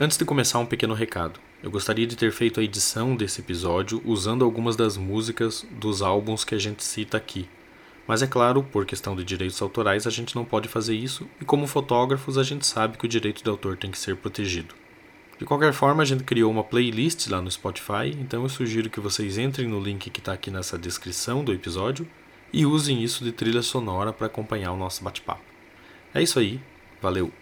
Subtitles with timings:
[0.00, 1.40] Antes de começar, um pequeno recado.
[1.60, 6.44] Eu gostaria de ter feito a edição desse episódio usando algumas das músicas dos álbuns
[6.44, 7.48] que a gente cita aqui.
[8.06, 11.44] Mas é claro, por questão de direitos autorais, a gente não pode fazer isso, e
[11.44, 14.72] como fotógrafos, a gente sabe que o direito de autor tem que ser protegido.
[15.36, 19.00] De qualquer forma, a gente criou uma playlist lá no Spotify, então eu sugiro que
[19.00, 22.08] vocês entrem no link que está aqui nessa descrição do episódio
[22.52, 25.42] e usem isso de trilha sonora para acompanhar o nosso bate-papo.
[26.14, 26.60] É isso aí,
[27.02, 27.32] valeu!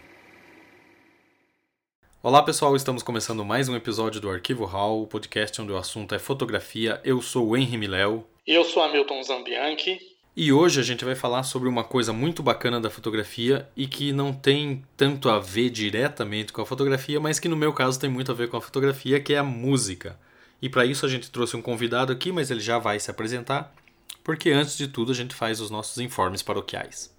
[2.27, 6.13] Olá pessoal, estamos começando mais um episódio do Arquivo Hall, o podcast onde o assunto
[6.13, 6.99] é fotografia.
[7.01, 8.25] Eu sou o Henry Miléo.
[8.45, 9.97] E eu sou Hamilton Zambianchi.
[10.35, 14.11] E hoje a gente vai falar sobre uma coisa muito bacana da fotografia e que
[14.11, 18.09] não tem tanto a ver diretamente com a fotografia, mas que no meu caso tem
[18.09, 20.19] muito a ver com a fotografia, que é a música.
[20.61, 23.73] E para isso a gente trouxe um convidado aqui, mas ele já vai se apresentar,
[24.21, 27.15] porque antes de tudo a gente faz os nossos informes paroquiais.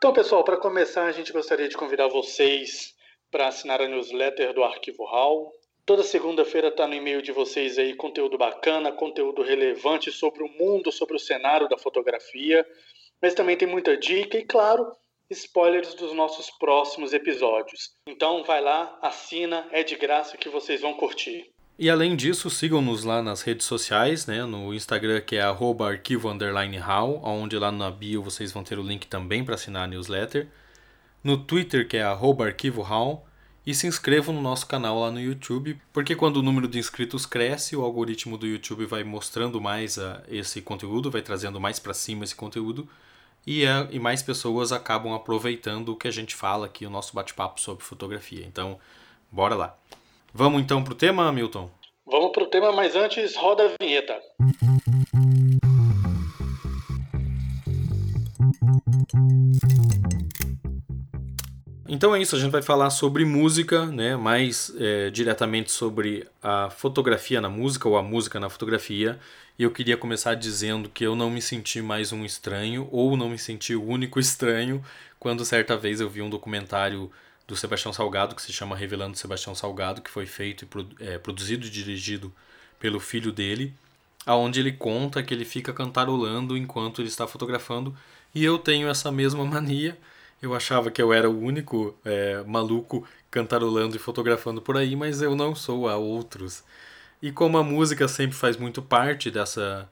[0.00, 2.96] Então, pessoal, para começar, a gente gostaria de convidar vocês
[3.30, 5.52] para assinar a newsletter do Arquivo Hall.
[5.84, 10.90] Toda segunda-feira está no e-mail de vocês aí conteúdo bacana, conteúdo relevante sobre o mundo,
[10.90, 12.66] sobre o cenário da fotografia,
[13.20, 14.90] mas também tem muita dica e, claro,
[15.28, 17.94] spoilers dos nossos próximos episódios.
[18.06, 21.52] Então vai lá, assina, é de graça que vocês vão curtir.
[21.80, 24.44] E além disso, sigam-nos lá nas redes sociais, né?
[24.44, 29.06] No Instagram que é arquivo hall, onde lá na bio vocês vão ter o link
[29.06, 30.46] também para assinar a newsletter.
[31.24, 33.26] No Twitter que é arquivo hall.
[33.66, 37.24] E se inscrevam no nosso canal lá no YouTube, porque quando o número de inscritos
[37.24, 41.94] cresce, o algoritmo do YouTube vai mostrando mais a, esse conteúdo, vai trazendo mais para
[41.94, 42.88] cima esse conteúdo,
[43.46, 47.14] e, a, e mais pessoas acabam aproveitando o que a gente fala aqui, o nosso
[47.14, 48.44] bate-papo sobre fotografia.
[48.46, 48.78] Então,
[49.30, 49.76] bora lá.
[50.32, 51.68] Vamos então para o tema, Milton?
[52.06, 54.16] Vamos para o tema, mas antes roda a vinheta.
[61.88, 64.16] Então é isso, a gente vai falar sobre música, né?
[64.16, 69.18] mais é, diretamente sobre a fotografia na música ou a música na fotografia.
[69.58, 73.28] E eu queria começar dizendo que eu não me senti mais um estranho ou não
[73.28, 74.80] me senti o único estranho
[75.18, 77.10] quando certa vez eu vi um documentário
[77.50, 81.66] do Sebastião Salgado, que se chama Revelando Sebastião Salgado, que foi feito e é, produzido
[81.66, 82.32] e dirigido
[82.78, 83.74] pelo filho dele,
[84.24, 87.94] aonde ele conta que ele fica cantarolando enquanto ele está fotografando,
[88.32, 89.98] e eu tenho essa mesma mania.
[90.40, 95.20] Eu achava que eu era o único é, maluco cantarolando e fotografando por aí, mas
[95.20, 96.62] eu não sou, há outros.
[97.20, 99.88] E como a música sempre faz muito parte dessa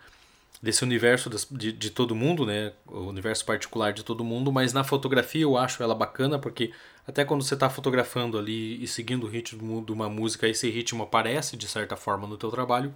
[0.61, 2.73] desse universo de, de todo mundo, né?
[2.87, 6.73] O universo particular de todo mundo, mas na fotografia eu acho ela bacana porque
[7.07, 11.05] até quando você está fotografando ali e seguindo o ritmo de uma música, esse ritmo
[11.05, 12.95] aparece de certa forma no teu trabalho.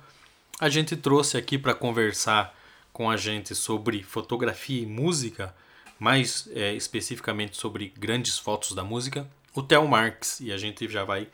[0.60, 2.54] A gente trouxe aqui para conversar
[2.92, 5.54] com a gente sobre fotografia e música,
[5.98, 10.40] mais é, especificamente sobre grandes fotos da música, o Theo Marx.
[10.40, 11.28] E a gente já vai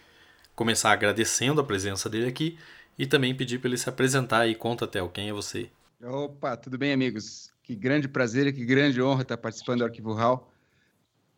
[0.55, 2.59] começar agradecendo a presença dele aqui
[2.99, 5.69] e também pedir para ele se apresentar e conta, Theo, quem é você?
[6.01, 7.53] Opa, tudo bem, amigos?
[7.61, 10.49] Que grande prazer e que grande honra estar participando do Arquivo RAL.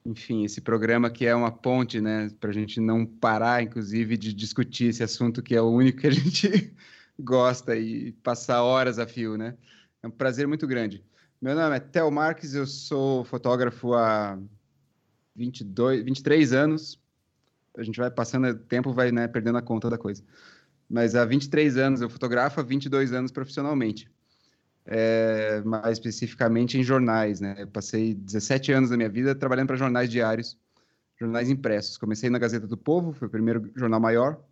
[0.04, 4.34] Enfim, esse programa que é uma ponte, né, para a gente não parar, inclusive, de
[4.34, 6.74] discutir esse assunto que é o único que a gente
[7.18, 9.56] gosta e passar horas a fio, né?
[10.02, 11.02] É um prazer muito grande.
[11.40, 14.38] Meu nome é Theo Marques, eu sou fotógrafo há
[15.34, 17.00] 22, 23 anos.
[17.78, 20.22] A gente vai passando o tempo, vai né, perdendo a conta da coisa.
[20.86, 24.06] Mas há 23 anos eu fotografo, há 22 anos profissionalmente
[24.90, 27.40] é, mais especificamente em jornais.
[27.40, 27.54] Né?
[27.58, 30.58] Eu passei 17 anos da minha vida trabalhando para jornais diários,
[31.16, 31.96] jornais impressos.
[31.96, 34.42] Comecei na Gazeta do Povo, foi o primeiro jornal maior.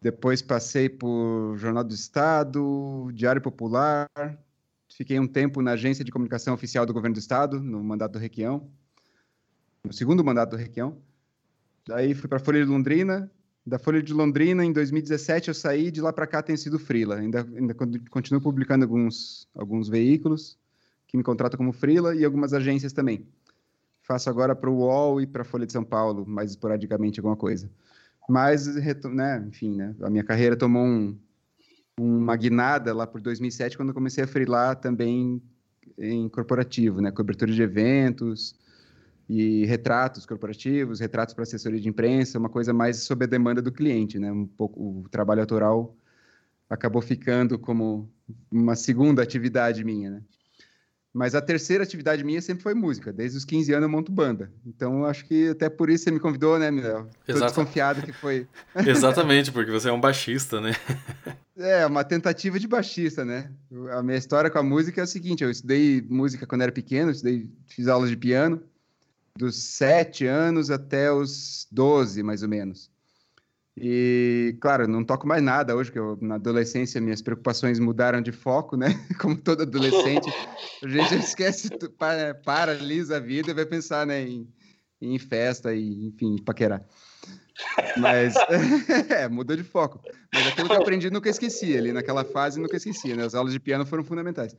[0.00, 4.08] Depois passei por Jornal do Estado, Diário Popular.
[4.88, 8.18] Fiquei um tempo na Agência de Comunicação Oficial do Governo do Estado, no mandato do
[8.18, 8.68] Requião,
[9.84, 11.00] no segundo mandato do Requião.
[11.86, 13.30] Daí fui para a Folha de Londrina,
[13.64, 17.16] da Folha de Londrina, em 2017 eu saí, de lá para cá tem sido freela.
[17.16, 17.74] Ainda, ainda
[18.10, 20.58] continuo publicando alguns, alguns veículos
[21.06, 23.26] que me contratam como freela e algumas agências também.
[24.02, 27.36] Faço agora para o UOL e para a Folha de São Paulo, mais esporadicamente alguma
[27.36, 27.70] coisa.
[28.28, 28.66] Mas,
[29.04, 31.16] né, enfim, né, a minha carreira tomou um,
[31.98, 35.40] uma guinada lá por 2007, quando eu comecei a freelar também
[35.98, 38.54] em corporativo, né, cobertura de eventos,
[39.28, 43.72] e retratos corporativos, retratos para assessoria de imprensa, uma coisa mais sob a demanda do
[43.72, 44.30] cliente, né?
[44.30, 45.96] Um pouco o trabalho autoral
[46.68, 48.10] acabou ficando como
[48.50, 50.22] uma segunda atividade minha, né?
[51.12, 53.12] Mas a terceira atividade minha sempre foi música.
[53.12, 54.50] Desde os 15 anos eu monto banda.
[54.64, 57.06] Então acho que até por isso você me convidou, né, Miguel?
[57.26, 58.48] Tô desconfiado que foi.
[58.86, 60.74] Exatamente, porque você é um baixista, né?
[61.54, 63.50] é, uma tentativa de baixista, né?
[63.90, 67.10] A minha história com a música é o seguinte: eu estudei música quando era pequeno,
[67.10, 68.62] estudei, fiz aulas de piano,
[69.38, 72.90] dos 7 anos até os 12, mais ou menos.
[73.76, 78.30] E, claro, não toco mais nada hoje, que eu, na adolescência minhas preocupações mudaram de
[78.30, 78.88] foco, né?
[79.18, 80.30] Como todo adolescente,
[80.82, 84.46] a gente esquece, para, paralisa a vida e vai pensar né, em,
[85.00, 86.84] em festa e, enfim, paquerar.
[87.96, 88.34] Mas,
[89.08, 90.02] é, mudou de foco.
[90.32, 93.24] Mas aquilo que eu aprendi nunca esqueci, ali naquela fase nunca esqueci, né?
[93.24, 94.54] As aulas de piano foram fundamentais.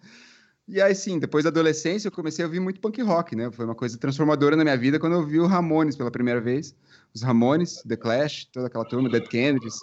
[0.68, 3.52] E aí, sim, depois da adolescência, eu comecei a ouvir muito punk rock, né?
[3.52, 6.74] Foi uma coisa transformadora na minha vida quando eu ouvi o Ramones pela primeira vez.
[7.14, 9.80] Os Ramones, The Clash, toda aquela turma, Dead Kennedys.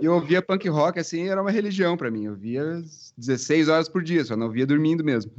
[0.00, 2.24] E eu ouvia punk rock, assim, era uma religião para mim.
[2.24, 2.82] Eu via
[3.16, 5.32] 16 horas por dia, só não via dormindo mesmo.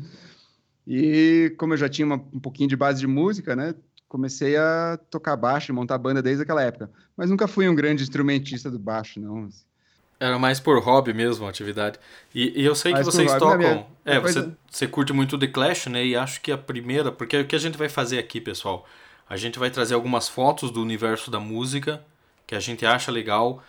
[0.87, 3.75] E como eu já tinha uma, um pouquinho de base de música, né?
[4.07, 6.91] Comecei a tocar baixo, montar banda desde aquela época.
[7.15, 9.47] Mas nunca fui um grande instrumentista do baixo, não.
[10.21, 11.97] Era mais por hobby mesmo a atividade.
[12.31, 13.57] E, e eu sei mais que vocês tocam.
[13.57, 13.87] Minha...
[14.05, 16.05] É, você, você curte muito The Clash, né?
[16.05, 17.11] E acho que a primeira.
[17.11, 18.87] Porque o que a gente vai fazer aqui, pessoal?
[19.27, 22.05] A gente vai trazer algumas fotos do universo da música
[22.45, 23.63] que a gente acha legal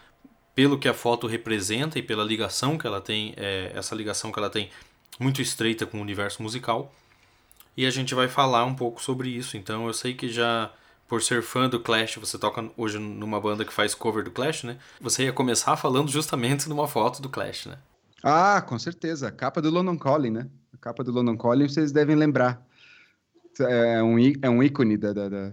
[0.54, 4.38] pelo que a foto representa e pela ligação que ela tem, é, essa ligação que
[4.38, 4.69] ela tem
[5.19, 6.94] muito estreita com o universo musical.
[7.75, 9.56] E a gente vai falar um pouco sobre isso.
[9.56, 10.70] Então eu sei que já
[11.12, 14.64] por ser fã do Clash, você toca hoje numa banda que faz cover do Clash,
[14.64, 14.78] né?
[14.98, 17.76] Você ia começar falando justamente numa foto do Clash, né?
[18.22, 19.28] Ah, com certeza.
[19.28, 20.48] A capa do London Calling, né?
[20.72, 22.66] A capa do London Calling vocês devem lembrar.
[23.60, 25.52] É um, é um ícone da, da, da,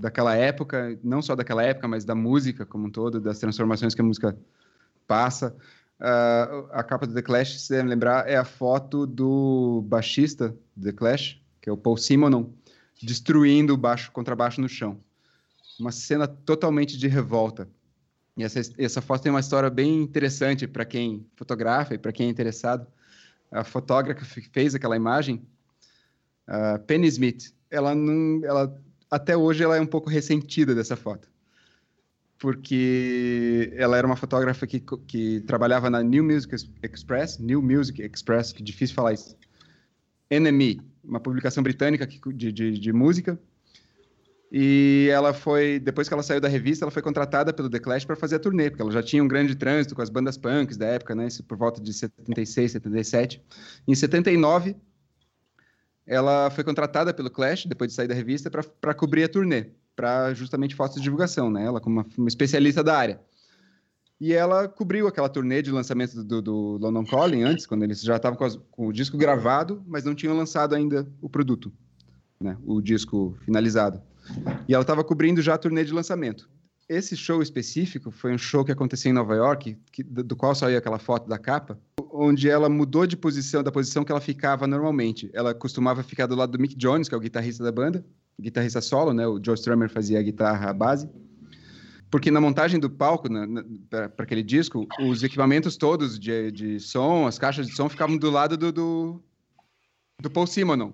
[0.00, 4.00] daquela época, não só daquela época, mas da música como um todo, das transformações que
[4.00, 4.38] a música
[5.06, 5.54] passa.
[6.00, 10.84] Uh, a capa do The Clash, se devem lembrar, é a foto do baixista do
[10.86, 12.46] The Clash, que é o Paul Simonon,
[13.02, 14.10] destruindo o baixo
[14.60, 15.00] no chão.
[15.78, 17.68] Uma cena totalmente de revolta.
[18.36, 22.26] E essa, essa foto tem uma história bem interessante para quem fotografa e para quem
[22.26, 22.86] é interessado.
[23.50, 25.42] A fotógrafa que fez aquela imagem,
[26.48, 28.80] uh, Penny Smith, ela não, ela
[29.10, 31.28] até hoje ela é um pouco ressentida dessa foto,
[32.38, 38.52] porque ela era uma fotógrafa que, que trabalhava na New Music Express, New Music Express,
[38.52, 39.36] que difícil falar isso,
[40.30, 43.38] NME, uma publicação britânica de, de, de, música.
[44.52, 48.04] E ela foi, depois que ela saiu da revista, ela foi contratada pelo The Clash
[48.04, 50.76] para fazer a turnê, porque ela já tinha um grande trânsito com as bandas punks
[50.76, 51.26] da época, né?
[51.26, 53.42] Isso por volta de 76, 77.
[53.86, 54.76] Em 79,
[56.06, 60.32] ela foi contratada pelo Clash, depois de sair da revista, para cobrir a turnê, para
[60.32, 61.64] justamente fotos de divulgação, né?
[61.64, 63.20] Ela como uma, uma especialista da área.
[64.20, 68.16] E ela cobriu aquela turnê de lançamento do, do London Calling antes, quando eles já
[68.16, 71.72] estavam com, com, o disco gravado, mas não tinham lançado ainda o produto,
[72.40, 72.56] né?
[72.66, 74.02] o disco finalizado.
[74.66, 76.50] E ela estava cobrindo já a turnê de lançamento.
[76.88, 80.78] Esse show específico foi um show que aconteceu em Nova York, que, do qual saiu
[80.78, 81.78] aquela foto da capa,
[82.12, 85.30] onde ela mudou de posição, da posição que ela ficava normalmente.
[85.32, 88.04] Ela costumava ficar do lado do Mick Jones, que é o guitarrista da banda,
[88.40, 89.26] guitarrista solo, né?
[89.28, 91.08] O Joe Strummer fazia a guitarra base
[92.10, 93.28] porque na montagem do palco,
[93.90, 98.30] para aquele disco, os equipamentos todos de, de som, as caixas de som ficavam do
[98.30, 99.22] lado do, do,
[100.20, 100.92] do Paul Simonon.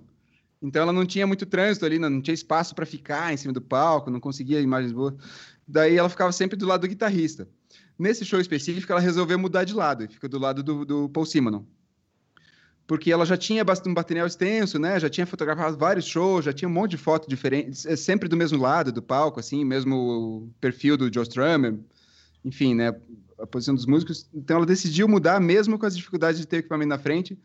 [0.60, 3.60] Então ela não tinha muito trânsito ali, não tinha espaço para ficar em cima do
[3.60, 5.14] palco, não conseguia imagens boas.
[5.68, 7.48] Daí ela ficava sempre do lado do guitarrista.
[7.98, 11.26] Nesse show específico, ela resolveu mudar de lado e fica do lado do, do Paul
[11.26, 11.64] Simonon
[12.86, 15.00] porque ela já tinha bastante um material extenso, né?
[15.00, 18.36] Já tinha fotografado vários shows, já tinha um monte de fotos diferentes, é sempre do
[18.36, 21.78] mesmo lado do palco, assim, mesmo perfil do Joe Strummer,
[22.44, 22.94] enfim, né?
[23.38, 24.28] A posição dos músicos.
[24.34, 27.38] Então ela decidiu mudar, mesmo com as dificuldades de ter equipamento na frente.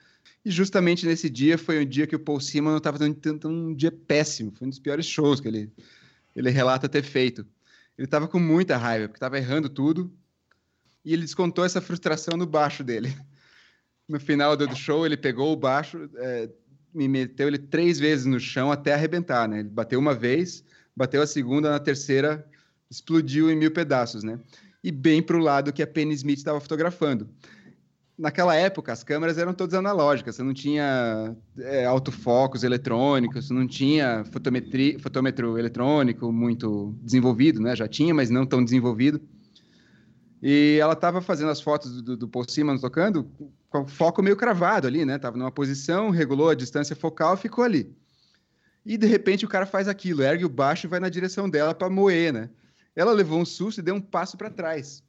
[0.43, 3.91] E justamente nesse dia foi um dia que o Paul Simon estava tendo um dia
[3.91, 4.51] péssimo.
[4.51, 5.71] Foi um dos piores shows que ele,
[6.35, 7.45] ele relata ter feito.
[7.97, 10.11] Ele estava com muita raiva, porque estava errando tudo.
[11.03, 13.15] E ele descontou essa frustração no baixo dele
[14.09, 16.49] no final do show, ele pegou o baixo, é,
[16.93, 19.59] me meteu ele três vezes no chão até arrebentar, né?
[19.59, 20.63] Ele bateu uma vez,
[20.95, 22.43] bateu a segunda, na terceira
[22.89, 24.39] explodiu em mil pedaços, né?
[24.83, 27.29] E bem para o lado que a Penny Smith estava fotografando.
[28.17, 33.67] Naquela época, as câmeras eram todas analógicas, você não tinha é, autofocos eletrônicos, você não
[33.67, 37.75] tinha fotometria, fotômetro eletrônico muito desenvolvido, né?
[37.75, 39.21] Já tinha, mas não tão desenvolvido.
[40.41, 43.29] E ela estava fazendo as fotos do, do Paul Simmons tocando
[43.69, 45.17] com foco meio cravado ali, né?
[45.17, 47.95] Tava numa posição, regulou a distância focal, ficou ali.
[48.85, 51.75] E de repente o cara faz aquilo, ergue o baixo e vai na direção dela
[51.75, 52.49] para moer, né?
[52.95, 55.03] Ela levou um susto e deu um passo para trás.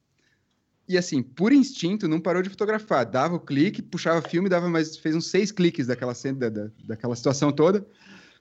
[0.88, 3.06] e assim, por instinto, não parou de fotografar.
[3.06, 7.14] Dava o clique, puxava filme, dava mais, fez uns seis cliques daquela, da, da, daquela
[7.14, 7.86] situação toda,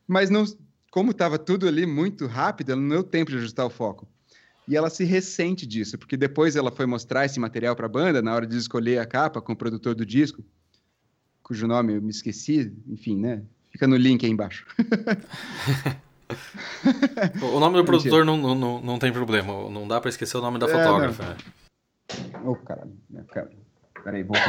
[0.07, 0.43] mas não,
[0.91, 4.07] como estava tudo ali muito rápido, ela não deu tempo de ajustar o foco.
[4.69, 8.21] E ela se ressente disso, porque depois ela foi mostrar esse material para a banda,
[8.21, 10.45] na hora de escolher a capa com o produtor do disco,
[11.41, 13.41] cujo nome eu me esqueci, enfim, né?
[13.71, 14.67] Fica no link aí embaixo.
[17.41, 20.59] o nome do produtor não, não, não tem problema, não dá para esquecer o nome
[20.59, 21.23] da é, fotógrafa.
[21.23, 21.35] Né?
[22.43, 23.49] Ô, oh, caralho, minha cara.
[24.03, 24.37] Peraí, vou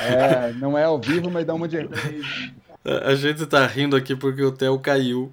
[0.00, 1.78] é, Não é ao vivo, mas dá uma de.
[2.84, 5.32] A gente tá rindo aqui porque o Theo caiu.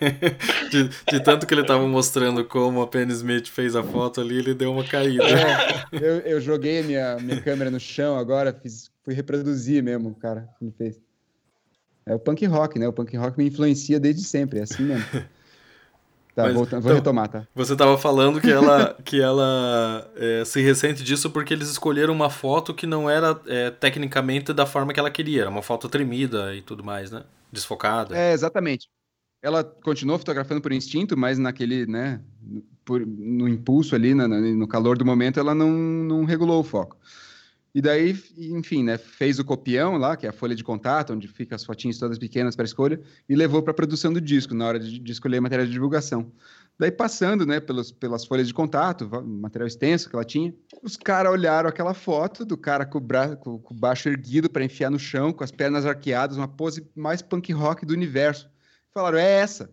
[0.70, 4.38] De, de, tanto que ele tava mostrando como a Penny Smith fez a foto ali,
[4.38, 5.22] ele deu uma caída.
[5.22, 10.14] É, eu, eu, joguei a minha, minha câmera no chão agora, fiz, fui reproduzir mesmo,
[10.14, 11.00] cara, que ele fez.
[12.06, 12.88] É o punk rock, né?
[12.88, 15.04] O punk rock me influencia desde sempre, é assim mesmo.
[16.34, 17.46] Tá, Mas, voltando, vou então, retomar, tá?
[17.54, 22.30] Você estava falando que ela, que ela é, se ressente disso porque eles escolheram uma
[22.30, 26.54] foto que não era é, tecnicamente da forma que ela queria, era uma foto tremida
[26.54, 27.22] e tudo mais, né?
[27.52, 28.16] Desfocada.
[28.16, 28.88] É, exatamente.
[29.42, 32.20] Ela continuou fotografando por instinto, mas naquele, né,
[32.84, 36.96] por, no impulso ali, no, calor do momento, ela não, não regulou o foco.
[37.74, 41.26] E daí, enfim, né, fez o copião lá, que é a folha de contato, onde
[41.26, 44.66] fica as fotinhas todas pequenas para escolha, e levou para a produção do disco, na
[44.66, 46.30] hora de, de escolher a matéria de divulgação.
[46.78, 51.32] Daí, passando né, pelos, pelas folhas de contato, material extenso que ela tinha, os caras
[51.32, 53.36] olharam aquela foto do cara com o, bra...
[53.36, 57.22] com o baixo erguido para enfiar no chão, com as pernas arqueadas, uma pose mais
[57.22, 58.51] punk rock do universo.
[58.94, 59.70] Falaram, é essa.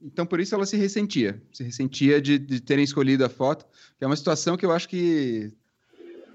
[0.00, 1.40] Então, por isso ela se ressentia.
[1.52, 4.88] Se ressentia de, de terem escolhido a foto, que é uma situação que eu acho
[4.88, 5.52] que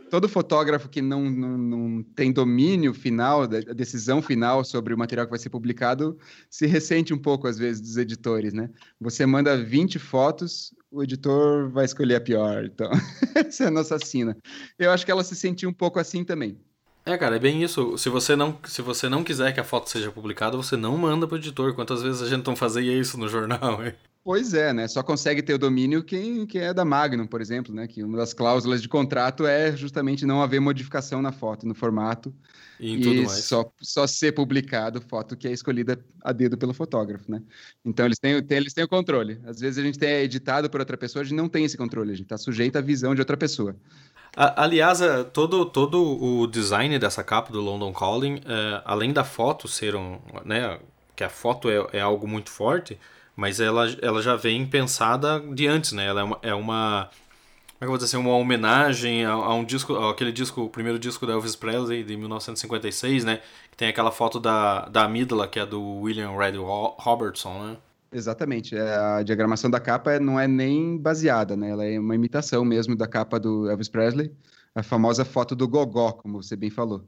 [0.10, 5.26] todo fotógrafo que não, não, não, tem domínio final, a decisão final sobre o material
[5.26, 6.18] que vai ser publicado,
[6.50, 8.70] se ressente um pouco, às vezes, dos editores, né?
[9.00, 12.66] Você manda 20 fotos, o editor vai escolher a pior.
[12.66, 12.90] Então,
[13.36, 14.38] essa é a nossa assina.
[14.80, 16.58] Eu acho que ela se sentiu um pouco assim também.
[17.08, 17.98] É, cara, é bem isso.
[17.98, 21.26] Se você não, se você não quiser que a foto seja publicada, você não manda
[21.26, 21.74] para o editor.
[21.74, 23.94] Quantas vezes a gente não fazia isso no jornal, hein?
[24.26, 24.90] Pois é, né?
[24.90, 27.88] Só consegue ter o domínio quem, quem é da Magnum, por exemplo, né?
[27.88, 32.36] Que uma das cláusulas de contrato é justamente não haver modificação na foto, no formato.
[32.78, 33.46] E, em tudo mais.
[33.46, 37.42] Só, só ser publicado foto que é escolhida a dedo pelo fotógrafo, né?
[37.86, 39.40] Então eles têm, têm, eles têm o controle.
[39.46, 42.12] Às vezes a gente é editado por outra pessoa, a gente não tem esse controle,
[42.12, 43.78] a gente está sujeito à visão de outra pessoa.
[44.38, 49.68] Aliás, é, todo, todo o design dessa capa do London Calling, é, além da foto
[49.68, 50.20] ser um.
[50.46, 50.80] Né,
[51.16, 53.00] que a foto é, é algo muito forte
[53.38, 56.08] mas ela, ela já vem pensada de antes, né?
[56.08, 57.10] Ela é uma, é uma
[57.78, 60.64] como é que eu vou dizer assim, uma homenagem a, a um disco, aquele disco,
[60.64, 63.40] o primeiro disco da Elvis Presley de 1956, né?
[63.70, 67.78] Que tem aquela foto da, da amígdala, que é do William Red Robertson, né?
[68.12, 68.76] Exatamente.
[68.76, 71.70] É, a diagramação da capa não é nem baseada, né?
[71.70, 74.32] Ela é uma imitação mesmo da capa do Elvis Presley,
[74.74, 77.08] a famosa foto do gogó, como você bem falou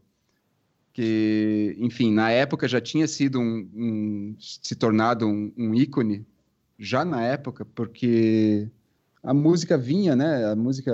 [0.99, 6.25] que, enfim, na época já tinha sido um, um se tornado um, um, ícone,
[6.77, 8.69] já na época, porque
[9.23, 10.45] a música vinha, né?
[10.51, 10.91] A música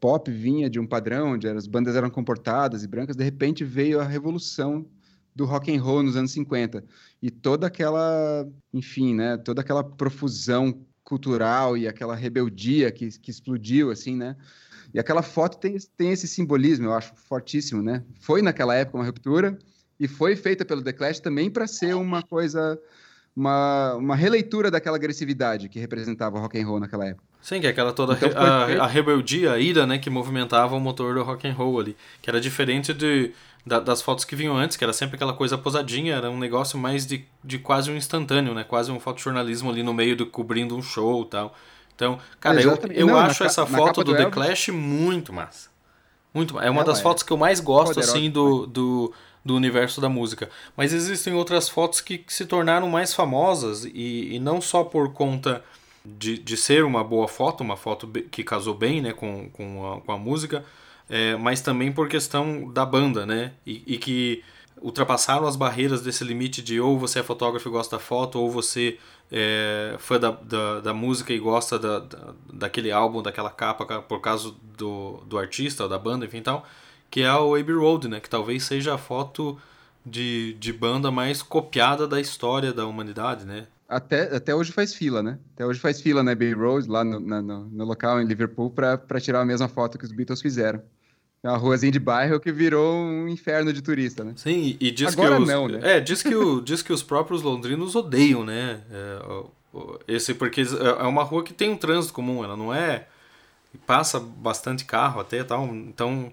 [0.00, 3.16] pop vinha de um padrão onde as bandas eram comportadas e brancas.
[3.16, 4.84] De repente veio a revolução
[5.34, 6.84] do rock and roll nos anos 50
[7.26, 9.36] e toda aquela, enfim, né?
[9.36, 14.36] Toda aquela profusão cultural e aquela rebeldia que, que explodiu, assim, né?
[14.94, 18.04] E aquela foto tem, tem esse simbolismo, eu acho fortíssimo, né?
[18.20, 19.58] Foi naquela época uma ruptura
[19.98, 22.80] e foi feita pelo The Clash também para ser uma coisa,
[23.34, 27.25] uma, uma releitura daquela agressividade que representava rock and roll naquela época.
[27.40, 30.80] Sim, que é aquela toda então, a, a, rebeldia, a ira, né, que movimentava o
[30.80, 33.32] motor do rock and roll ali, que era diferente de,
[33.64, 36.78] da, das fotos que vinham antes, que era sempre aquela coisa posadinha, era um negócio
[36.78, 40.76] mais de, de quase um instantâneo, né, quase um fotojornalismo ali no meio do cobrindo
[40.76, 41.54] um show e tal.
[41.94, 45.70] Então, cara, eu, eu não, acho essa foto do, do The Clash muito massa.
[46.32, 49.56] Muito É uma das é fotos que eu mais gosto, Poderosa, assim, do, do, do
[49.56, 50.50] universo da música.
[50.76, 55.14] Mas existem outras fotos que, que se tornaram mais famosas e, e não só por
[55.14, 55.64] conta
[56.18, 60.00] de, de ser uma boa foto, uma foto que casou bem né, com, com, a,
[60.00, 60.64] com a música,
[61.08, 63.52] é, mas também por questão da banda, né?
[63.66, 64.42] E, e que
[64.80, 68.50] ultrapassaram as barreiras desse limite de ou você é fotógrafo e gosta da foto, ou
[68.50, 68.98] você
[69.30, 74.20] é fã da, da, da música e gosta da, da, daquele álbum, daquela capa por
[74.20, 76.66] causa do, do artista, da banda, enfim tal,
[77.10, 78.20] que é o Abbey Road, né?
[78.20, 79.58] Que talvez seja a foto
[80.04, 83.66] de, de banda mais copiada da história da humanidade, né?
[83.88, 85.38] Até, até hoje faz fila, né?
[85.54, 89.20] Até hoje faz fila na Abbey Road, lá no, no, no local em Liverpool, para
[89.20, 90.82] tirar a mesma foto que os Beatles fizeram.
[91.42, 94.32] É uma ruazinha de bairro que virou um inferno de turista, né?
[94.36, 95.78] Sim, e diz Agora que os, não, né?
[95.82, 98.80] É, diz que, o, diz que os próprios londrinos odeiam, né?
[98.90, 99.44] É,
[100.08, 103.06] esse porque é, é uma rua que tem um trânsito comum, ela não é
[103.86, 106.32] passa bastante carro até tal, então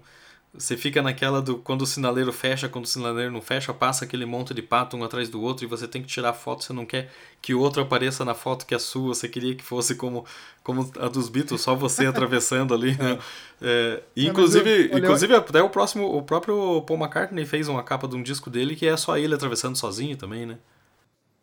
[0.56, 4.24] você fica naquela do quando o sinaleiro fecha, quando o sinaleiro não fecha, passa aquele
[4.24, 6.86] monte de pato um atrás do outro e você tem que tirar foto, você não
[6.86, 7.10] quer
[7.42, 10.24] que o outro apareça na foto que é sua, você queria que fosse como,
[10.62, 13.18] como a dos Beatles, só você atravessando ali, né?
[13.60, 18.14] É, inclusive, eu, inclusive até o próximo, o próprio Paul McCartney fez uma capa de
[18.14, 20.58] um disco dele que é só ele atravessando sozinho também, né?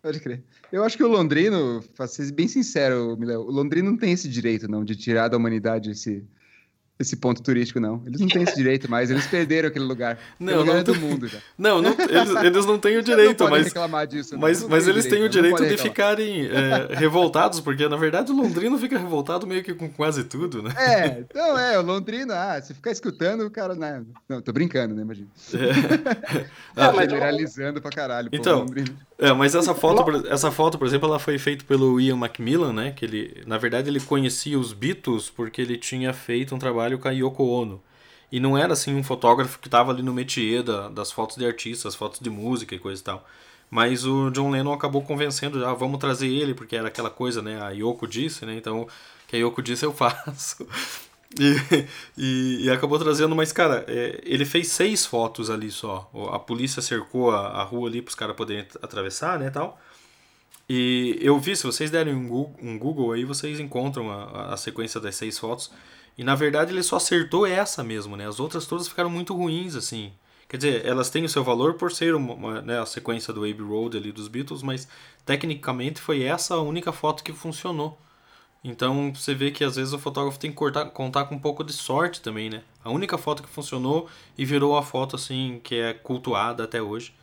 [0.02, 0.42] Pode crer.
[0.72, 4.28] Eu acho que o Londrino, pra ser bem sincero, Miléo, o Londrino não tem esse
[4.28, 6.24] direito, não, de tirar da humanidade esse,
[7.02, 8.02] esse ponto turístico, não.
[8.06, 10.18] Eles não têm esse direito mais, eles perderam aquele lugar.
[10.40, 11.40] Não, lugar não é do mundo já.
[11.58, 13.66] Não, não eles, eles não têm o direito, não mas.
[13.66, 15.84] reclamar disso, mas, não mas eles têm o direito de reclamar.
[15.84, 20.62] ficarem é, revoltados, porque na verdade o Londrino fica revoltado meio que com quase tudo,
[20.62, 20.72] né?
[20.78, 23.76] É, então é, o Londrina, ah, se ficar escutando, o cara.
[23.76, 24.04] Né?
[24.30, 25.28] Não, tô brincando, né, imagina.
[25.54, 26.42] É.
[26.76, 28.30] Tá mas- generalizando pra caralho.
[28.30, 28.90] pô, Então, Londrina.
[29.18, 32.74] É, mas essa foto, por- essa foto, por exemplo, ela foi feita pelo Ian Macmillan,
[32.74, 32.92] né?
[32.92, 37.08] Que ele, na verdade, ele conhecia os Beatles porque ele tinha feito um trabalho com
[37.08, 37.82] a Yoko Ono.
[38.32, 41.46] E não era assim um fotógrafo que estava ali no métier da, das fotos de
[41.46, 43.28] artistas, fotos de música e coisa e tal.
[43.70, 47.62] Mas o John Lennon acabou convencendo, ah, vamos trazer ele, porque era aquela coisa, né?
[47.62, 48.56] A Yoko disse, né?
[48.56, 48.88] Então,
[49.28, 50.66] que a Yoko disse eu faço.
[51.40, 51.56] E,
[52.18, 56.10] e, e acabou trazendo, mas cara, é, ele fez seis fotos ali só.
[56.32, 59.80] A polícia cercou a, a rua ali para os caras poderem at- atravessar, né, tal.
[60.70, 64.58] E eu vi, se vocês derem um Google, um Google aí, vocês encontram a, a
[64.58, 65.72] sequência das seis fotos.
[66.18, 68.28] E na verdade ele só acertou essa mesmo, né?
[68.28, 70.12] As outras todas ficaram muito ruins, assim.
[70.48, 73.40] Quer dizer, elas têm o seu valor por ser uma, uma, né, a sequência do
[73.42, 74.88] Abbey Road ali dos Beatles, mas
[75.26, 77.98] tecnicamente foi essa a única foto que funcionou.
[78.64, 81.64] Então você vê que às vezes o fotógrafo tem que cortar, contar com um pouco
[81.64, 82.62] de sorte também, né?
[82.84, 87.14] A única foto que funcionou e virou a foto assim que é cultuada até hoje.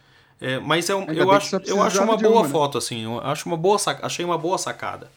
[0.40, 2.48] É, mas é um- eu acho, eu acho uma boa uma, né?
[2.48, 3.04] foto assim.
[3.04, 5.10] Eu acho uma boa achei uma boa sacada.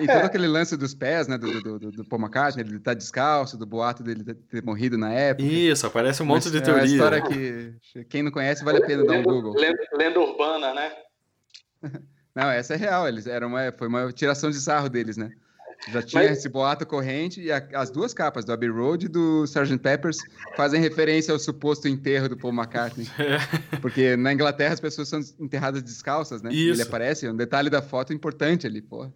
[0.00, 2.94] E todo aquele lance dos pés, né, do, do, do, do Paul McCartney, ele tá
[2.94, 5.46] descalço, do boato dele ter morrido na época.
[5.46, 6.84] Isso, aparece um monte Mas de É uma teoria.
[6.92, 9.54] história que quem não conhece vale a pena dar um Google.
[9.54, 10.92] lenda- lenda urbana, né?
[12.34, 15.30] Não, essa é real, eles eram uma, foi uma tiração de sarro deles, né?
[15.92, 19.08] Já tinha Mas- esse boato corrente e a- as duas capas, do Abbey Road e
[19.08, 19.78] do Sgt.
[19.78, 20.16] Peppers,
[20.56, 23.06] fazem referência ao suposto enterro do Paul McCartney.
[23.82, 26.50] Porque na Inglaterra as pessoas são enterradas descalças, né?
[26.52, 26.80] Isso.
[26.80, 29.08] ele aparece, é um detalhe da foto importante ali, pô.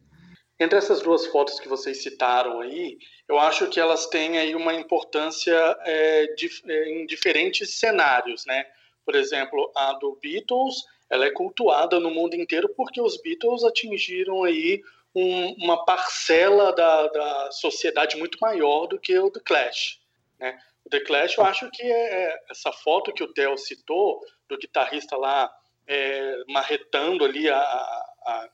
[0.61, 4.75] Entre essas duas fotos que vocês citaram aí, eu acho que elas têm aí uma
[4.75, 8.67] importância é, dif- é, em diferentes cenários, né?
[9.05, 14.43] Por exemplo, a do Beatles, ela é cultuada no mundo inteiro porque os Beatles atingiram
[14.45, 14.83] aí
[15.15, 20.01] um- uma parcela da, da sociedade muito maior do que o The Clash,
[20.39, 20.59] né?
[20.85, 25.17] O The Clash, eu acho que é essa foto que o Theo citou do guitarrista
[25.17, 25.51] lá
[25.87, 28.49] é, marretando ali a, a,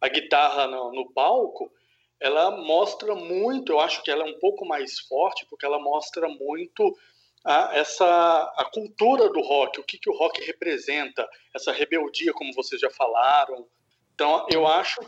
[0.00, 1.70] a guitarra no, no palco,
[2.20, 6.28] ela mostra muito, eu acho que ela é um pouco mais forte, porque ela mostra
[6.28, 6.96] muito
[7.44, 8.04] a, essa
[8.56, 12.90] a cultura do rock, o que, que o rock representa, essa rebeldia, como vocês já
[12.90, 13.66] falaram.
[14.14, 15.00] Então, eu acho.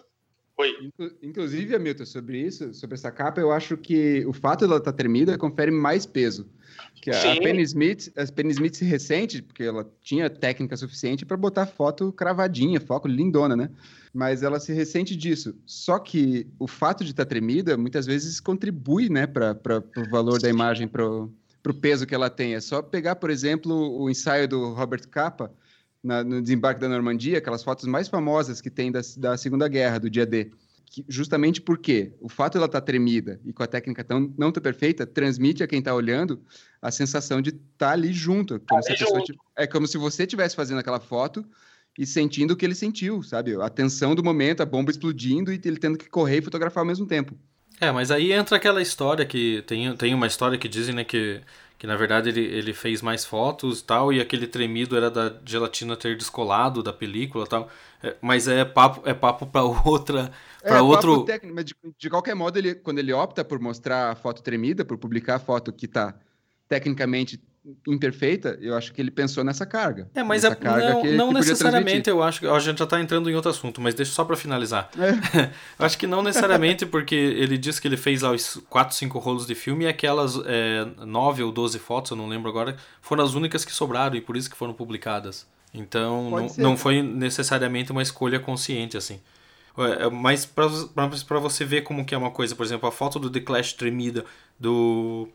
[0.58, 0.74] Oi.
[0.82, 4.92] Inclu- Inclusive, Hamilton, sobre isso, sobre essa capa, eu acho que o fato dela estar
[4.92, 6.50] tremida confere mais peso.
[7.00, 7.40] Que a.
[7.40, 12.12] Penny Smith, a Penny Smith se ressente, porque ela tinha técnica suficiente para botar foto
[12.12, 13.70] cravadinha, foco lindona, né?
[14.12, 15.54] Mas ela se ressente disso.
[15.66, 19.56] Só que o fato de estar tremida muitas vezes contribui, né, para
[19.96, 22.54] o valor da imagem, para o peso que ela tem.
[22.54, 25.52] É só pegar, por exemplo, o ensaio do Robert Capa
[26.02, 29.98] na- no desembarque da Normandia, aquelas fotos mais famosas que tem da, da Segunda Guerra,
[29.98, 30.50] do dia D.
[30.90, 34.50] Que, justamente porque o fato de ela estar tremida e com a técnica tão, não
[34.50, 36.40] tão perfeita, transmite a quem está olhando
[36.80, 38.58] a sensação de estar ali junto.
[38.60, 39.38] Como a Ali junto.
[39.54, 41.44] é como se você estivesse fazendo aquela foto
[41.98, 43.60] e sentindo o que ele sentiu, sabe?
[43.60, 46.86] A tensão do momento, a bomba explodindo e ele tendo que correr e fotografar ao
[46.86, 47.36] mesmo tempo.
[47.80, 51.40] É, mas aí entra aquela história que tem, tem uma história que dizem, né, que,
[51.78, 55.38] que na verdade ele, ele fez mais fotos e tal, e aquele tremido era da
[55.44, 57.70] gelatina ter descolado da película e tal.
[58.02, 60.32] É, mas é papo, é papo pra outra.
[60.62, 61.24] É, Pra papo outro.
[61.24, 64.84] técnico, mas de, de qualquer modo, ele, quando ele opta por mostrar a foto tremida,
[64.84, 66.18] por publicar a foto que está
[66.68, 67.40] tecnicamente
[67.86, 70.08] imperfeita, eu acho que ele pensou nessa carga.
[70.14, 72.86] É, mas é, carga não, que- não que necessariamente, eu acho que a gente já
[72.86, 74.88] tá entrando em outro assunto, mas deixa só pra finalizar.
[74.98, 75.50] É.
[75.78, 79.18] Eu acho que não necessariamente porque ele disse que ele fez lá os 4, 5
[79.18, 83.22] rolos de filme e aquelas é, 9 ou 12 fotos, eu não lembro agora, foram
[83.24, 85.46] as únicas que sobraram e por isso que foram publicadas.
[85.74, 86.62] Então Pode não, ser.
[86.62, 89.20] não foi necessariamente uma escolha consciente assim.
[89.76, 93.18] É, é, Mas pra você ver como que é uma coisa, por exemplo, a foto
[93.18, 94.24] do The Clash tremida
[94.58, 95.28] do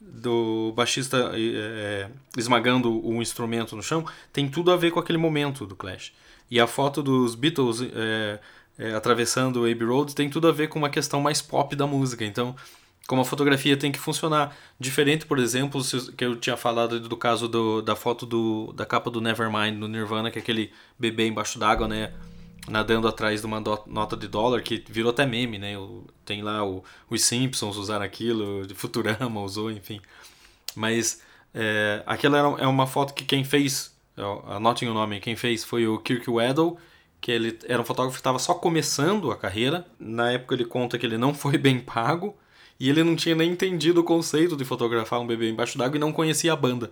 [0.00, 5.66] do baixista é, esmagando o instrumento no chão tem tudo a ver com aquele momento
[5.66, 6.12] do Clash.
[6.50, 8.38] E a foto dos Beatles é,
[8.78, 11.86] é, atravessando o Abbey Road tem tudo a ver com uma questão mais pop da
[11.86, 12.24] música.
[12.24, 12.54] Então
[13.08, 14.54] como a fotografia tem que funcionar.
[14.78, 15.80] Diferente, por exemplo,
[16.14, 19.88] que eu tinha falado do caso do, da foto do, da capa do Nevermind no
[19.88, 22.12] Nirvana, que é aquele bebê embaixo d'água, né?
[22.68, 25.74] Nadando atrás de uma nota de dólar, que virou até meme, né?
[26.24, 30.00] Tem lá o, os Simpsons usaram aquilo, Futurama usou, enfim.
[30.74, 31.22] Mas
[31.54, 33.96] é, aquela era, é uma foto que quem fez,
[34.46, 36.76] anotem o nome, quem fez foi o Kirk Weddle,
[37.20, 39.86] que ele era um fotógrafo que estava só começando a carreira.
[39.98, 42.36] Na época ele conta que ele não foi bem pago,
[42.78, 46.00] e ele não tinha nem entendido o conceito de fotografar um bebê embaixo d'água e
[46.00, 46.90] não conhecia a banda.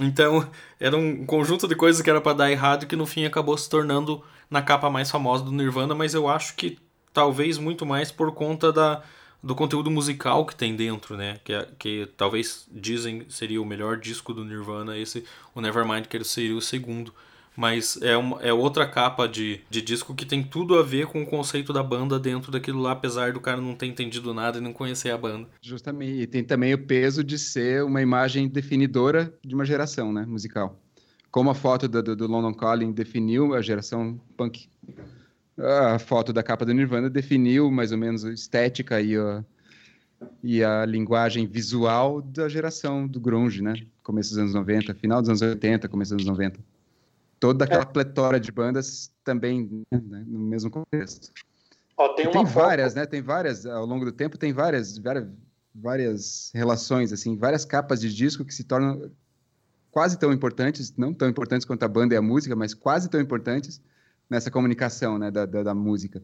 [0.00, 0.48] Então,
[0.78, 3.68] era um conjunto de coisas que era para dar errado que no fim acabou se
[3.68, 6.78] tornando na capa mais famosa do Nirvana, mas eu acho que
[7.12, 9.02] talvez muito mais por conta da,
[9.42, 11.38] do conteúdo musical que tem dentro, né?
[11.44, 15.24] Que, é, que talvez dizem seria o melhor disco do Nirvana, esse,
[15.54, 17.12] o Nevermind, que seria o segundo
[17.58, 21.20] mas é, uma, é outra capa de, de disco que tem tudo a ver com
[21.20, 24.60] o conceito da banda dentro daquilo lá, apesar do cara não ter entendido nada e
[24.60, 25.48] não conhecer a banda.
[25.60, 30.24] Justamente, e tem também o peso de ser uma imagem definidora de uma geração, né,
[30.24, 30.78] musical.
[31.32, 34.68] Como a foto do, do, do London Calling definiu a geração punk,
[35.58, 39.44] a foto da capa do Nirvana definiu mais ou menos a estética e a,
[40.44, 43.74] e a linguagem visual da geração do grunge, né?
[44.00, 46.77] Começo dos anos 90, final dos anos 80, começo dos anos 90
[47.38, 47.86] toda aquela é.
[47.86, 51.32] pletora de bandas também né, no mesmo contexto.
[51.96, 53.06] Ó, tem, tem várias, né?
[53.06, 55.26] Tem várias ao longo do tempo, tem várias, várias,
[55.74, 59.10] várias relações assim, várias capas de disco que se tornam
[59.90, 63.20] quase tão importantes, não tão importantes quanto a banda e a música, mas quase tão
[63.20, 63.80] importantes
[64.30, 66.22] nessa comunicação, né, da, da, da música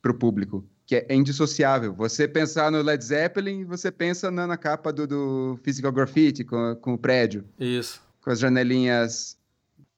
[0.00, 1.94] para o público, que é indissociável.
[1.94, 6.76] Você pensar no Led Zeppelin, você pensa na, na capa do, do Physical Graffiti com,
[6.76, 7.44] com o prédio.
[7.58, 8.02] Isso.
[8.20, 9.38] Com as janelinhas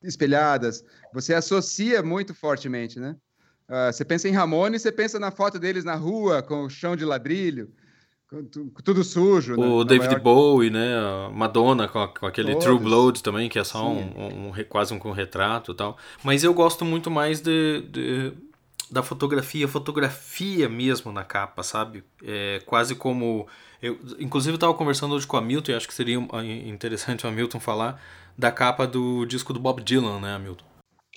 [0.07, 3.17] espelhadas, você associa muito fortemente, né?
[3.69, 6.95] Uh, você pensa em Ramone, você pensa na foto deles na rua, com o chão
[6.95, 7.69] de ladrilho,
[8.83, 9.55] tudo sujo.
[9.55, 9.89] O né?
[9.89, 10.97] David Bowie, né?
[11.33, 12.65] Madonna com, com aquele Todos.
[12.65, 15.97] True Blood também, que é só um, um, quase um, um retrato e tal.
[16.25, 18.33] Mas eu gosto muito mais de, de,
[18.91, 22.03] da fotografia, fotografia mesmo na capa, sabe?
[22.23, 23.47] É quase como...
[23.81, 26.19] Eu, inclusive, eu estava conversando hoje com o Hamilton, e acho que seria
[26.67, 28.03] interessante o Hamilton falar
[28.37, 30.65] da capa do disco do Bob Dylan, né, Hamilton?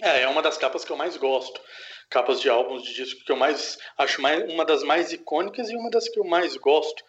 [0.02, 1.60] É, é uma das capas que eu mais gosto.
[2.10, 5.76] Capas de álbuns de disco que eu mais acho mais, uma das mais icônicas e
[5.76, 7.04] uma das que eu mais gosto,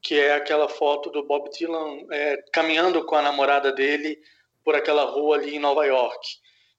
[0.00, 4.18] que é aquela foto do Bob Dylan é, caminhando com a namorada dele
[4.64, 6.38] por aquela rua ali em Nova York.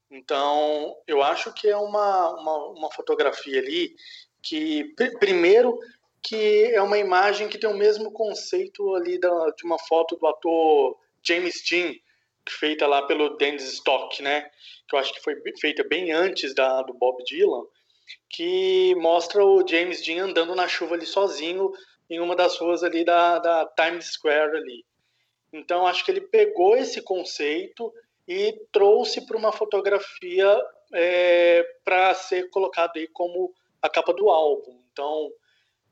[0.10, 3.94] Então, eu acho que é uma, uma, uma fotografia ali
[4.42, 5.78] que, pr primeiro,
[6.24, 10.26] que é uma imagem que tem o mesmo conceito ali da, de uma foto do
[10.26, 11.94] ator James Dean,
[12.52, 14.50] feita lá pelo Dennis Stock, né?
[14.88, 17.64] Que eu acho que foi feita bem antes da do Bob Dylan,
[18.30, 21.72] que mostra o James Dean andando na chuva ali sozinho
[22.10, 24.86] em uma das ruas ali da, da Times Square ali.
[25.52, 27.94] Então acho que ele pegou esse conceito
[28.28, 30.62] e trouxe para uma fotografia
[30.94, 34.80] é, para ser colocado aí como a capa do álbum.
[34.92, 35.32] Então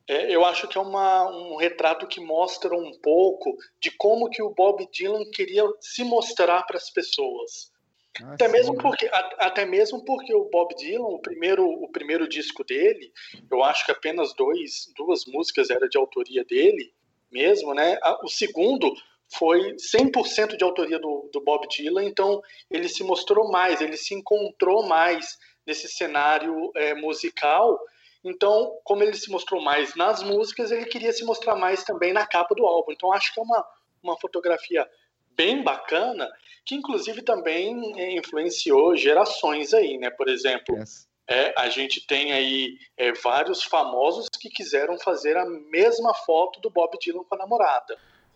[0.08, 4.41] é, eu acho que é uma, um retrato que mostra um pouco de como que
[4.41, 7.74] o Bob Dylan queria se mostrar para as pessoas.
[8.22, 12.63] Ah, até, mesmo porque, até mesmo porque o Bob Dylan, o primeiro, o primeiro disco
[12.63, 13.12] dele,
[13.52, 16.94] eu acho que apenas dois, duas músicas era de autoria dele
[17.32, 17.98] mesmo, né?
[18.24, 18.94] O segundo
[19.28, 24.13] foi 100% de autoria do, do Bob Dylan, então ele se mostrou mais, ele se
[24.13, 27.78] encontrou mais nesse cenário é, musical
[28.25, 32.25] então, como ele se mostrou mais nas músicas, ele queria se mostrar mais também na
[32.25, 32.91] capa do álbum.
[32.91, 33.63] Então, acho que é uma,
[34.01, 34.89] uma fotografia
[35.38, 36.27] bem bacana,
[36.65, 40.09] que inclusive também é, influenciou gerações aí, né?
[40.09, 41.07] Por exemplo, yes.
[41.27, 46.71] é, a gente tem aí é, vários famosos que quiseram fazer a mesma foto do
[46.71, 47.95] Bob Dylan com a namorada.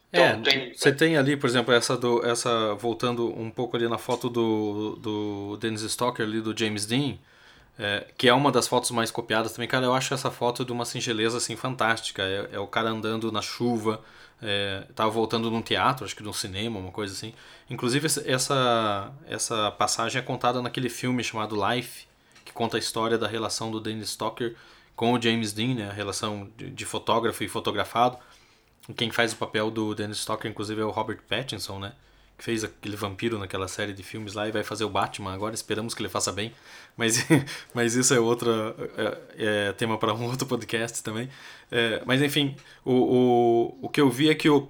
[0.09, 0.73] Então, é, tem...
[0.73, 4.95] você tem ali, por exemplo, essa do, essa voltando um pouco ali na foto do,
[4.97, 7.17] do Dennis Stocker ali do James Dean,
[7.79, 9.67] é, que é uma das fotos mais copiadas também.
[9.67, 12.21] Cara, eu acho essa foto de uma singeleza assim fantástica.
[12.21, 14.01] É, é o cara andando na chuva,
[14.41, 17.33] é, tava voltando num teatro, acho que num cinema, uma coisa assim.
[17.69, 22.05] Inclusive essa essa passagem é contada naquele filme chamado Life,
[22.43, 24.55] que conta a história da relação do Dennis Stocker
[24.93, 28.17] com o James Dean, né, a relação de, de fotógrafo e fotografado.
[28.97, 31.93] Quem faz o papel do Dennis Stocker, inclusive, é o Robert Pattinson, né?
[32.39, 35.53] Que fez aquele vampiro naquela série de filmes lá e vai fazer o Batman agora.
[35.53, 36.53] Esperamos que ele faça bem.
[36.95, 37.27] Mas,
[37.75, 38.49] mas isso é outro
[38.97, 41.29] é, é tema para um outro podcast também.
[41.69, 44.69] É, mas enfim, o, o, o que eu vi é que o,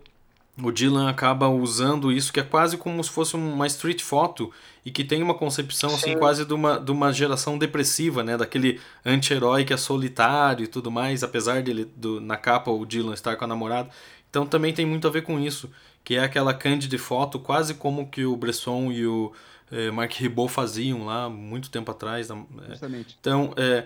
[0.62, 4.52] o Dylan acaba usando isso que é quase como se fosse uma street photo
[4.84, 8.82] e que tem uma concepção assim quase de uma, de uma geração depressiva, né, daquele
[9.06, 13.36] anti-herói que é solitário e tudo mais, apesar dele do, na capa o Dylan estar
[13.36, 13.90] com a namorada.
[14.30, 15.70] Então também tem muito a ver com isso,
[16.04, 19.32] que é aquela candid foto quase como que o Bresson e o
[19.72, 22.30] eh, Mark Ribot faziam lá muito tempo atrás.
[22.30, 23.18] Né, Justamente.
[23.20, 23.86] Então é,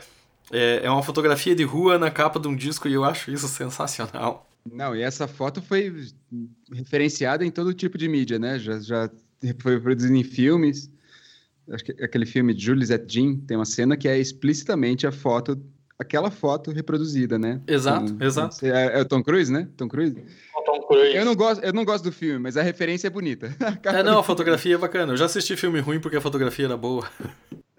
[0.51, 3.47] é, é uma fotografia de rua na capa de um disco e eu acho isso
[3.47, 4.49] sensacional.
[4.71, 5.93] Não, e essa foto foi
[6.71, 8.57] referenciada em todo tipo de mídia, né?
[8.57, 9.09] Já, já
[9.59, 10.89] foi produzida em filmes.
[11.69, 15.61] Acho que aquele filme Jules et Jean tem uma cena que é explicitamente a foto,
[15.99, 17.61] aquela foto reproduzida, né?
[17.67, 18.65] Exato, Com, exato.
[18.65, 19.67] É, é, o Tom Cruise, né?
[19.75, 20.15] Tom Cruise.
[20.91, 23.55] Eu não gosto, eu não gosto do filme, mas a referência é bonita.
[23.83, 25.13] é, não, a fotografia é bacana.
[25.13, 27.09] Eu já assisti filme ruim porque a fotografia era boa.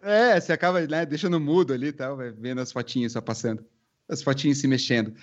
[0.03, 3.65] É, você acaba né, deixando mudo ali e tal, vendo as fotinhas só passando.
[4.09, 5.15] As fotinhas se mexendo.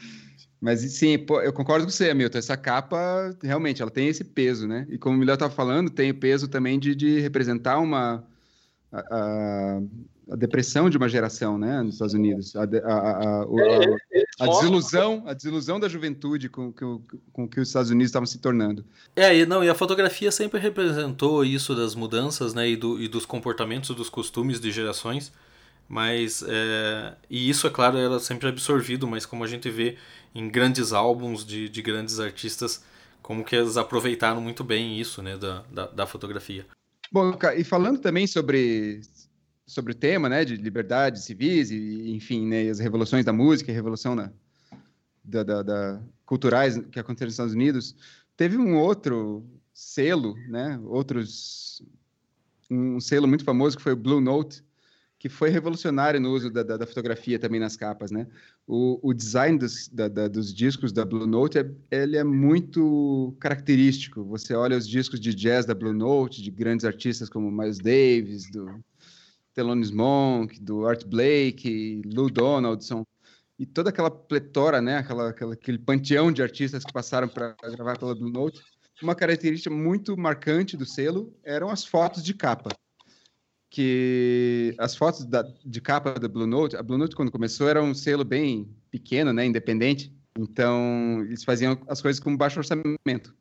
[0.59, 2.37] Mas sim, pô, eu concordo com você, Milton.
[2.37, 4.85] Essa capa, realmente, ela tem esse peso, né?
[4.89, 8.23] E como o Milton estava falando, tem o peso também de, de representar uma.
[8.91, 9.79] A,
[10.29, 12.55] a, depressão de uma geração, né, nos Estados Unidos.
[12.55, 13.43] A, a,
[14.39, 17.01] a desilusão, a desilusão da juventude com, com,
[17.31, 18.83] com que os Estados Unidos estavam se tornando.
[19.15, 23.07] É, e, não, e a fotografia sempre representou isso das mudanças, né, e, do, e
[23.07, 25.31] dos comportamentos, dos costumes de gerações.
[25.87, 29.97] Mas, é, e isso, é claro, era sempre absorvido, mas como a gente vê
[30.33, 32.83] em grandes álbuns de, de grandes artistas,
[33.21, 36.65] como que eles aproveitaram muito bem isso, né, da, da, da fotografia.
[37.11, 39.01] Bom, e falando também sobre
[39.65, 43.75] sobre o tema, né, de liberdades civis e, enfim, né, as revoluções da música, a
[43.75, 44.29] revolução na,
[45.23, 47.95] da, da, da, culturais que aconteceram nos Estados Unidos,
[48.35, 51.81] teve um outro selo, né, outros
[52.69, 54.61] um selo muito famoso que foi o Blue Note,
[55.21, 58.25] que foi revolucionário no uso da, da, da fotografia também nas capas, né?
[58.65, 64.23] O, o design dos, da, dos discos da Blue Note, é, ele é muito característico.
[64.23, 68.49] Você olha os discos de jazz da Blue Note, de grandes artistas como Miles Davis,
[68.49, 68.83] do
[69.53, 73.05] Thelonious Monk, do Art Blake, Lou Donaldson,
[73.59, 74.97] e toda aquela pletora, né?
[74.97, 78.59] Aquela, aquela, aquele panteão de artistas que passaram para gravar pela Blue Note.
[79.03, 82.71] Uma característica muito marcante do selo eram as fotos de capa
[83.71, 87.81] que as fotos da, de capa da Blue Note, a Blue Note quando começou era
[87.81, 90.13] um selo bem pequeno, né, independente.
[90.37, 93.33] Então eles faziam as coisas com baixo orçamento.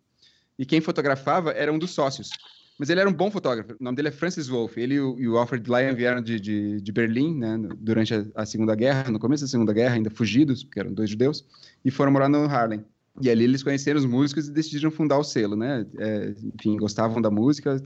[0.57, 2.31] E quem fotografava era um dos sócios.
[2.79, 3.73] Mas ele era um bom fotógrafo.
[3.79, 4.81] O nome dele é Francis Wolff.
[4.81, 8.77] Ele e o, Alfred Lyon vieram de, de, de Berlim, né, durante a, a, Segunda
[8.77, 11.45] Guerra, no começo da Segunda Guerra, ainda fugidos, porque eram dois judeus,
[11.85, 12.85] e foram morar no Harlem.
[13.21, 15.87] E ali eles conheceram os músicos e decidiram fundar o selo, né?
[15.99, 17.83] É, enfim, gostavam da música.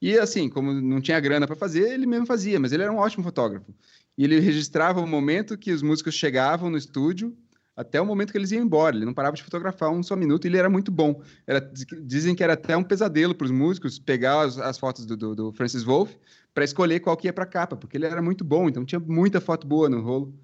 [0.00, 2.98] E assim, como não tinha grana para fazer, ele mesmo fazia, mas ele era um
[2.98, 3.74] ótimo fotógrafo.
[4.16, 7.36] E ele registrava o momento que os músicos chegavam no estúdio
[7.76, 8.96] até o momento que eles iam embora.
[8.96, 11.20] Ele não parava de fotografar um só minuto e ele era muito bom.
[11.46, 11.60] Era,
[12.02, 15.34] dizem que era até um pesadelo para os músicos pegar as, as fotos do, do,
[15.34, 16.16] do, Francis Wolff
[16.54, 19.42] para escolher qual que ia para capa, porque ele era muito bom, então tinha muita
[19.42, 20.34] foto boa no rolo.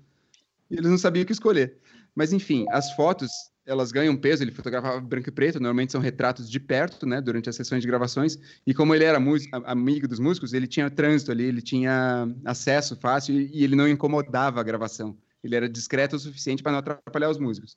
[0.71, 1.79] E eles não sabiam o que escolher.
[2.15, 3.31] Mas enfim, as fotos
[3.65, 7.49] elas ganham peso, ele fotografava branco e preto, normalmente são retratos de perto, né, durante
[7.49, 9.19] as sessões de gravações, e como ele era
[9.65, 14.61] amigo dos músicos, ele tinha trânsito ali, ele tinha acesso fácil e ele não incomodava
[14.61, 15.17] a gravação.
[15.43, 17.77] Ele era discreto o suficiente para não atrapalhar os músicos.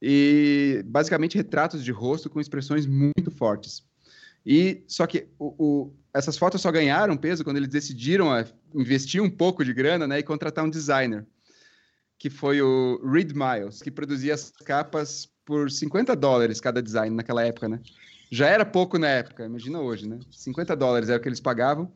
[0.00, 3.84] E basicamente retratos de rosto com expressões muito fortes.
[4.44, 8.30] E só que o, o, essas fotos só ganharam peso quando eles decidiram
[8.74, 11.24] investir um pouco de grana, né, e contratar um designer
[12.22, 17.44] que foi o Reed Miles, que produzia as capas por 50 dólares cada design naquela
[17.44, 17.80] época, né?
[18.30, 20.20] Já era pouco na época, imagina hoje, né?
[20.30, 21.92] 50 dólares era o que eles pagavam.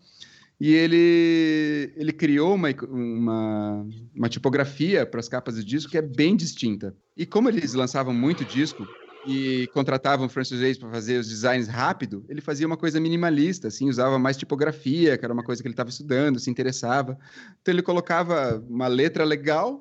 [0.60, 3.86] E ele, ele criou uma, uma,
[4.16, 6.92] uma tipografia para as capas de disco que é bem distinta.
[7.16, 8.84] E como eles lançavam muito disco
[9.28, 13.88] e contratavam Francis Reis para fazer os designs rápido, ele fazia uma coisa minimalista, assim,
[13.88, 17.16] usava mais tipografia, que era uma coisa que ele estava estudando, se interessava.
[17.62, 19.80] Então ele colocava uma letra legal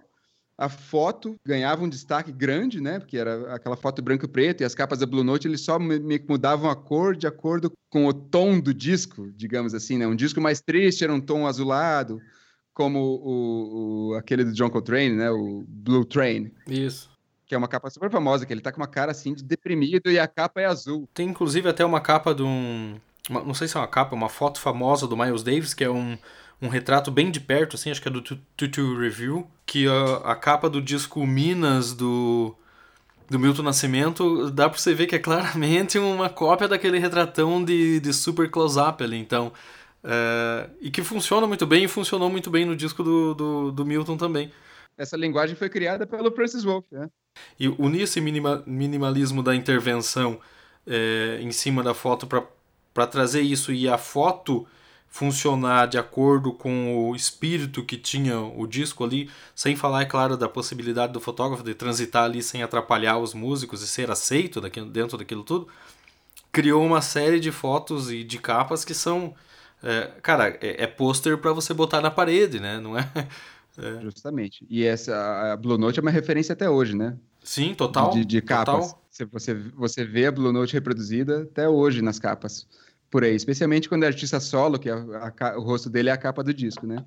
[0.57, 2.99] a foto ganhava um destaque grande, né?
[2.99, 5.77] Porque era aquela foto branco e preto e as capas da Blue Note eles só
[5.77, 10.07] mudavam a cor de acordo com o tom do disco, digamos assim, né?
[10.07, 12.21] Um disco mais triste era um tom azulado,
[12.73, 15.29] como o, o aquele do John Coltrane, né?
[15.29, 16.51] O Blue Train.
[16.67, 17.09] Isso.
[17.45, 20.09] Que é uma capa super famosa, que ele tá com uma cara assim de deprimido
[20.09, 21.07] e a capa é azul.
[21.13, 22.99] Tem inclusive até uma capa de um.
[23.29, 25.89] Uma, não sei se é uma capa, uma foto famosa do Miles Davis, que é
[25.89, 26.17] um
[26.61, 30.35] um retrato bem de perto, assim, acho que é do Tutu Review, que a, a
[30.35, 32.55] capa do disco Minas do,
[33.29, 37.99] do Milton Nascimento dá pra você ver que é claramente uma cópia daquele retratão de,
[37.99, 39.51] de super close-up ali, então.
[40.03, 43.85] É, e que funciona muito bem e funcionou muito bem no disco do, do, do
[43.85, 44.51] Milton também.
[44.97, 47.09] Essa linguagem foi criada pelo Francis Wolff, né?
[47.59, 50.39] E unir esse minima, minimalismo da intervenção
[50.87, 54.65] é, em cima da foto para trazer isso e a foto
[55.15, 60.35] funcionar de acordo com o espírito que tinha o disco ali, sem falar, é claro,
[60.35, 64.89] da possibilidade do fotógrafo de transitar ali sem atrapalhar os músicos e ser aceito daquilo,
[64.89, 65.69] dentro daquilo tudo,
[66.51, 69.33] criou uma série de fotos e de capas que são.
[69.81, 72.81] É, cara, é, é pôster para você botar na parede, né?
[72.81, 73.09] Não é,
[73.79, 74.01] é.
[74.01, 74.67] Justamente.
[74.69, 77.15] E essa a Blue Note é uma referência até hoje, né?
[77.41, 78.09] Sim, total.
[78.09, 78.91] De, de capas.
[78.91, 79.29] Total.
[79.31, 82.67] Você, você vê a Blue Note reproduzida até hoje nas capas
[83.09, 86.17] por aí, especialmente quando é artista solo, que a, a, o rosto dele é a
[86.17, 87.03] capa do disco, né?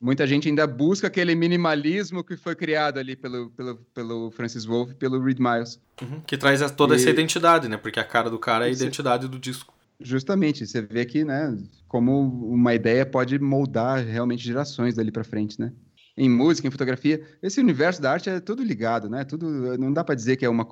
[0.00, 4.92] Muita gente ainda busca aquele minimalismo que foi criado ali pelo, pelo, pelo Francis Wolff
[4.92, 5.78] e pelo Reed Miles.
[6.00, 6.96] Uhum, que traz toda e...
[6.96, 7.76] essa identidade, né?
[7.76, 9.74] Porque a cara do cara é a identidade do disco.
[10.00, 11.54] Justamente, você vê que, né,
[11.86, 12.18] como
[12.50, 15.70] uma ideia pode moldar realmente gerações dali para frente, né?
[16.16, 19.24] Em música, em fotografia, esse universo da arte é tudo ligado, né?
[19.24, 20.66] Tudo não dá para dizer que é uma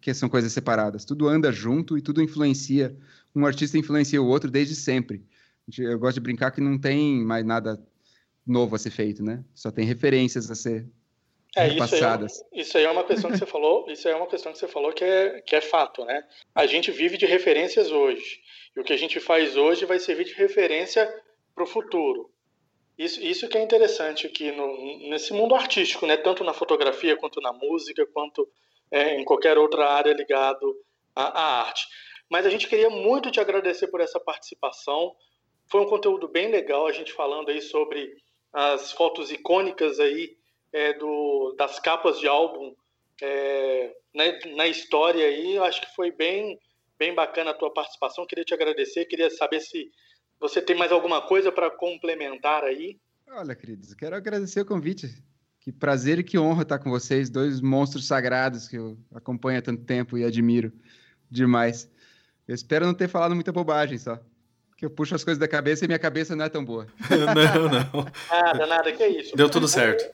[0.00, 1.04] que são coisas separadas.
[1.04, 2.96] Tudo anda junto e tudo influencia
[3.34, 5.24] um artista influencia o outro desde sempre.
[5.78, 7.80] Eu gosto de brincar que não tem mais nada
[8.46, 9.44] novo a ser feito, né?
[9.54, 10.86] Só tem referências a ser
[11.56, 12.32] é, passadas.
[12.32, 13.86] Isso, isso aí é uma questão que você falou.
[13.88, 16.24] Isso aí é uma questão que você falou que é que é fato, né?
[16.54, 18.40] A gente vive de referências hoje
[18.76, 21.12] e o que a gente faz hoje vai servir de referência
[21.54, 22.30] para o futuro.
[22.98, 26.16] Isso, isso que é interessante aqui no, nesse mundo artístico, né?
[26.16, 28.48] Tanto na fotografia quanto na música, quanto
[28.90, 30.76] é, em qualquer outra área ligado
[31.14, 31.86] à, à arte.
[32.32, 35.14] Mas a gente queria muito te agradecer por essa participação.
[35.70, 38.10] Foi um conteúdo bem legal, a gente falando aí sobre
[38.50, 40.34] as fotos icônicas aí
[40.72, 42.74] é, do, das capas de álbum
[43.20, 44.24] é, na,
[44.56, 45.56] na, história aí.
[45.56, 46.58] Eu acho que foi bem,
[46.98, 48.26] bem bacana a tua participação.
[48.26, 49.90] Queria te agradecer, queria saber se
[50.40, 52.98] você tem mais alguma coisa para complementar aí.
[53.28, 55.22] Olha, queridos, quero agradecer o convite.
[55.60, 59.62] Que prazer e que honra estar com vocês, dois monstros sagrados que eu acompanho há
[59.62, 60.72] tanto tempo e admiro
[61.30, 61.92] demais.
[62.52, 64.18] Eu espero não ter falado muita bobagem só.
[64.76, 66.86] Que eu puxo as coisas da cabeça e minha cabeça não é tão boa.
[67.08, 68.12] não, não.
[68.30, 69.34] Nada, nada, que é isso.
[69.34, 70.04] Deu tudo certo.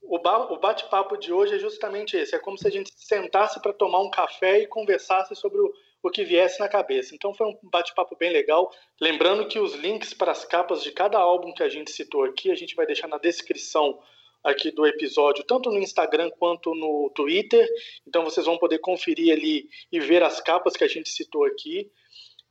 [0.00, 2.36] O bate-papo de hoje é justamente esse.
[2.36, 5.72] É como se a gente sentasse para tomar um café e conversasse sobre o,
[6.04, 7.16] o que viesse na cabeça.
[7.16, 8.70] Então foi um bate-papo bem legal.
[9.00, 12.48] Lembrando que os links para as capas de cada álbum que a gente citou aqui,
[12.52, 13.98] a gente vai deixar na descrição
[14.42, 17.68] aqui do episódio, tanto no Instagram quanto no Twitter.
[18.06, 21.90] Então vocês vão poder conferir ali e ver as capas que a gente citou aqui.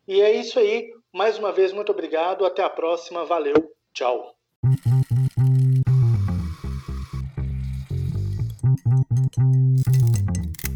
[0.07, 0.89] E é isso aí.
[1.13, 2.45] Mais uma vez, muito obrigado.
[2.45, 3.25] Até a próxima.
[3.25, 3.73] Valeu.
[3.93, 4.35] Tchau.
[9.33, 10.70] Thank you.